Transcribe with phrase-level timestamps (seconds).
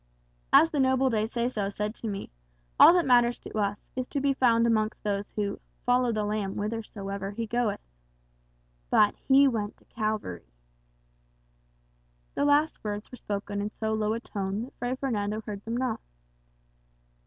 [0.51, 2.31] As the noble De Seso said to me,
[2.79, 6.55] all that matters to us is to be found amongst those who 'follow the Lamb
[6.55, 7.87] whithersoever he goeth.'
[8.89, 10.47] But he went to Calvary."
[12.33, 15.77] The last words were spoken in so low a tone that Fray Fernando heard them
[15.77, 16.01] not.